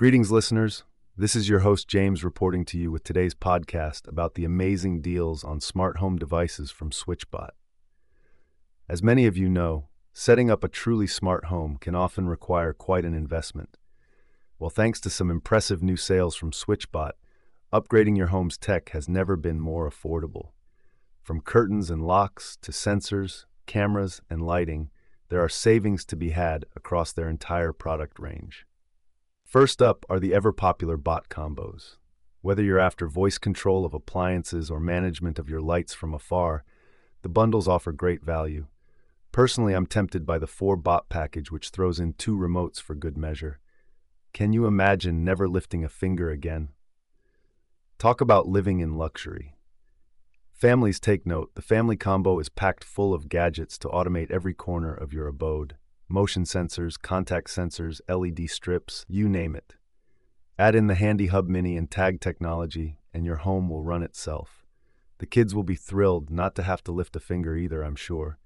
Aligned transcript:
Greetings, 0.00 0.32
listeners. 0.32 0.84
This 1.14 1.36
is 1.36 1.50
your 1.50 1.58
host, 1.58 1.86
James, 1.86 2.24
reporting 2.24 2.64
to 2.64 2.78
you 2.78 2.90
with 2.90 3.04
today's 3.04 3.34
podcast 3.34 4.08
about 4.08 4.32
the 4.32 4.46
amazing 4.46 5.02
deals 5.02 5.44
on 5.44 5.60
smart 5.60 5.98
home 5.98 6.16
devices 6.16 6.70
from 6.70 6.88
SwitchBot. 6.88 7.50
As 8.88 9.02
many 9.02 9.26
of 9.26 9.36
you 9.36 9.50
know, 9.50 9.90
setting 10.14 10.50
up 10.50 10.64
a 10.64 10.68
truly 10.68 11.06
smart 11.06 11.44
home 11.44 11.76
can 11.78 11.94
often 11.94 12.28
require 12.28 12.72
quite 12.72 13.04
an 13.04 13.12
investment. 13.12 13.76
Well, 14.58 14.70
thanks 14.70 15.00
to 15.00 15.10
some 15.10 15.30
impressive 15.30 15.82
new 15.82 15.98
sales 15.98 16.34
from 16.34 16.52
SwitchBot, 16.52 17.12
upgrading 17.70 18.16
your 18.16 18.28
home's 18.28 18.56
tech 18.56 18.88
has 18.94 19.06
never 19.06 19.36
been 19.36 19.60
more 19.60 19.86
affordable. 19.86 20.52
From 21.20 21.42
curtains 21.42 21.90
and 21.90 22.06
locks 22.06 22.56
to 22.62 22.72
sensors, 22.72 23.44
cameras, 23.66 24.22
and 24.30 24.40
lighting, 24.40 24.88
there 25.28 25.44
are 25.44 25.50
savings 25.50 26.06
to 26.06 26.16
be 26.16 26.30
had 26.30 26.64
across 26.74 27.12
their 27.12 27.28
entire 27.28 27.74
product 27.74 28.18
range. 28.18 28.64
First 29.50 29.82
up 29.82 30.06
are 30.08 30.20
the 30.20 30.32
ever 30.32 30.52
popular 30.52 30.96
bot 30.96 31.28
combos. 31.28 31.96
Whether 32.40 32.62
you're 32.62 32.78
after 32.78 33.08
voice 33.08 33.36
control 33.36 33.84
of 33.84 33.92
appliances 33.92 34.70
or 34.70 34.78
management 34.78 35.40
of 35.40 35.48
your 35.48 35.60
lights 35.60 35.92
from 35.92 36.14
afar, 36.14 36.62
the 37.22 37.28
bundles 37.28 37.66
offer 37.66 37.90
great 37.90 38.22
value. 38.22 38.68
Personally, 39.32 39.74
I'm 39.74 39.86
tempted 39.86 40.24
by 40.24 40.38
the 40.38 40.46
4 40.46 40.76
bot 40.76 41.08
package, 41.08 41.50
which 41.50 41.70
throws 41.70 41.98
in 41.98 42.12
two 42.12 42.38
remotes 42.38 42.80
for 42.80 42.94
good 42.94 43.18
measure. 43.18 43.58
Can 44.32 44.52
you 44.52 44.66
imagine 44.66 45.24
never 45.24 45.48
lifting 45.48 45.82
a 45.82 45.88
finger 45.88 46.30
again? 46.30 46.68
Talk 47.98 48.20
about 48.20 48.46
living 48.46 48.78
in 48.78 48.96
luxury. 48.96 49.56
Families 50.52 51.00
take 51.00 51.26
note, 51.26 51.56
the 51.56 51.60
family 51.60 51.96
combo 51.96 52.38
is 52.38 52.48
packed 52.48 52.84
full 52.84 53.12
of 53.12 53.28
gadgets 53.28 53.78
to 53.78 53.88
automate 53.88 54.30
every 54.30 54.54
corner 54.54 54.94
of 54.94 55.12
your 55.12 55.26
abode 55.26 55.74
motion 56.10 56.44
sensors, 56.44 57.00
contact 57.00 57.48
sensors, 57.48 58.00
LED 58.08 58.50
strips, 58.50 59.06
you 59.08 59.28
name 59.28 59.54
it. 59.54 59.76
Add 60.58 60.74
in 60.74 60.88
the 60.88 60.94
handy 60.94 61.28
Hub 61.28 61.48
Mini 61.48 61.76
and 61.76 61.90
tag 61.90 62.20
technology, 62.20 62.98
and 63.14 63.24
your 63.24 63.36
home 63.36 63.70
will 63.70 63.82
run 63.82 64.02
itself. 64.02 64.66
The 65.18 65.26
kids 65.26 65.54
will 65.54 65.62
be 65.62 65.74
thrilled 65.74 66.30
not 66.30 66.54
to 66.56 66.62
have 66.62 66.82
to 66.84 66.92
lift 66.92 67.16
a 67.16 67.20
finger 67.20 67.56
either, 67.56 67.82
I'm 67.82 67.96
sure. 67.96 68.38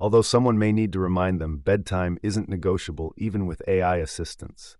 Although 0.00 0.22
someone 0.22 0.58
may 0.58 0.70
need 0.70 0.92
to 0.92 1.00
remind 1.00 1.40
them 1.40 1.58
bedtime 1.58 2.18
isn't 2.22 2.48
negotiable 2.48 3.14
even 3.16 3.46
with 3.46 3.62
AI 3.66 3.96
assistance. 3.96 4.76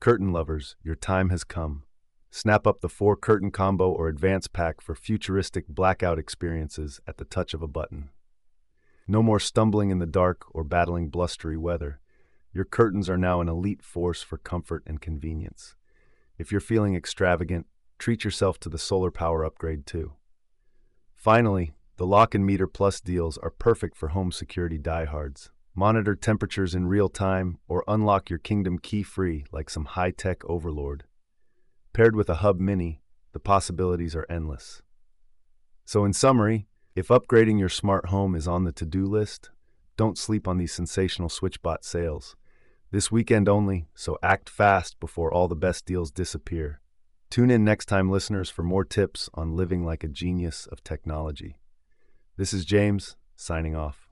Curtain 0.00 0.32
lovers, 0.32 0.76
your 0.82 0.96
time 0.96 1.30
has 1.30 1.44
come. 1.44 1.84
Snap 2.30 2.66
up 2.66 2.80
the 2.80 2.88
four 2.88 3.16
curtain 3.16 3.52
combo 3.52 3.90
or 3.90 4.08
advance 4.08 4.48
pack 4.48 4.80
for 4.80 4.96
futuristic 4.96 5.68
blackout 5.68 6.18
experiences 6.18 7.00
at 7.06 7.18
the 7.18 7.24
touch 7.24 7.54
of 7.54 7.62
a 7.62 7.68
button. 7.68 8.10
No 9.06 9.22
more 9.22 9.40
stumbling 9.40 9.90
in 9.90 9.98
the 9.98 10.06
dark 10.06 10.44
or 10.50 10.64
battling 10.64 11.10
blustery 11.10 11.56
weather. 11.56 12.00
Your 12.52 12.64
curtains 12.64 13.10
are 13.10 13.18
now 13.18 13.40
an 13.40 13.48
elite 13.48 13.82
force 13.82 14.22
for 14.22 14.38
comfort 14.38 14.82
and 14.86 15.00
convenience. 15.00 15.74
If 16.38 16.50
you're 16.50 16.60
feeling 16.60 16.94
extravagant, 16.94 17.66
treat 17.98 18.24
yourself 18.24 18.58
to 18.60 18.68
the 18.68 18.78
solar 18.78 19.10
power 19.10 19.44
upgrade 19.44 19.86
too. 19.86 20.12
Finally, 21.14 21.72
the 21.96 22.06
Lock 22.06 22.34
and 22.34 22.44
Meter 22.44 22.66
Plus 22.66 23.00
deals 23.00 23.38
are 23.38 23.50
perfect 23.50 23.96
for 23.96 24.08
home 24.08 24.32
security 24.32 24.78
diehards. 24.78 25.50
Monitor 25.74 26.14
temperatures 26.14 26.74
in 26.74 26.86
real 26.86 27.08
time 27.08 27.58
or 27.68 27.84
unlock 27.86 28.30
your 28.30 28.38
kingdom 28.38 28.78
key 28.78 29.02
free 29.02 29.44
like 29.52 29.68
some 29.68 29.84
high 29.84 30.10
tech 30.10 30.44
overlord. 30.44 31.04
Paired 31.92 32.16
with 32.16 32.30
a 32.30 32.36
Hub 32.36 32.60
Mini, 32.60 33.00
the 33.32 33.40
possibilities 33.40 34.16
are 34.16 34.26
endless. 34.30 34.82
So, 35.84 36.04
in 36.04 36.12
summary, 36.12 36.68
if 36.94 37.08
upgrading 37.08 37.58
your 37.58 37.68
smart 37.68 38.06
home 38.06 38.36
is 38.36 38.46
on 38.46 38.64
the 38.64 38.72
to 38.72 38.86
do 38.86 39.04
list, 39.04 39.50
don't 39.96 40.16
sleep 40.16 40.46
on 40.46 40.58
these 40.58 40.72
sensational 40.72 41.28
SwitchBot 41.28 41.82
sales. 41.82 42.36
This 42.92 43.10
weekend 43.10 43.48
only, 43.48 43.88
so 43.94 44.16
act 44.22 44.48
fast 44.48 45.00
before 45.00 45.32
all 45.32 45.48
the 45.48 45.56
best 45.56 45.86
deals 45.86 46.12
disappear. 46.12 46.80
Tune 47.30 47.50
in 47.50 47.64
next 47.64 47.86
time, 47.86 48.10
listeners, 48.10 48.48
for 48.48 48.62
more 48.62 48.84
tips 48.84 49.28
on 49.34 49.56
living 49.56 49.84
like 49.84 50.04
a 50.04 50.08
genius 50.08 50.68
of 50.70 50.84
technology. 50.84 51.56
This 52.36 52.52
is 52.52 52.64
James, 52.64 53.16
signing 53.34 53.74
off. 53.74 54.03